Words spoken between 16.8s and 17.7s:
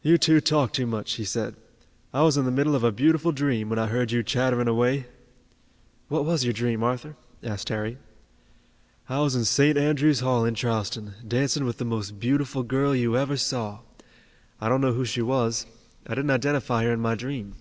her in my dream.